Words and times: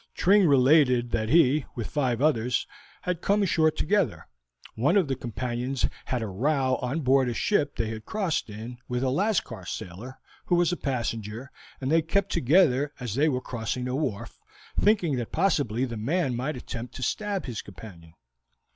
Tring 0.15 0.47
related 0.47 1.11
that 1.11 1.29
he, 1.29 1.65
with 1.75 1.85
five 1.85 2.23
others, 2.23 2.65
had 3.03 3.21
come 3.21 3.43
ashore 3.43 3.69
together; 3.69 4.25
one 4.73 4.97
of 4.97 5.07
his 5.07 5.19
companions 5.19 5.87
had 6.05 6.23
a 6.23 6.27
row 6.27 6.77
on 6.81 7.01
board 7.01 7.29
a 7.29 7.35
ship 7.35 7.75
they 7.75 7.89
had 7.89 8.03
crossed 8.03 8.49
in, 8.49 8.79
with 8.87 9.03
a 9.03 9.11
Lascar 9.11 9.63
sailor, 9.63 10.17
who 10.47 10.55
was 10.55 10.71
a 10.71 10.75
passenger, 10.75 11.51
and 11.79 11.91
they 11.91 12.01
kept 12.01 12.31
together 12.31 12.91
as 12.99 13.13
they 13.13 13.29
were 13.29 13.41
crossing 13.41 13.85
the 13.85 13.93
wharf, 13.93 14.39
thinking 14.79 15.17
that 15.17 15.31
possibly 15.31 15.85
the 15.85 15.97
man 15.97 16.35
might 16.35 16.57
attempt 16.57 16.95
to 16.95 17.03
stab 17.03 17.45
his 17.45 17.61
companion. 17.61 18.13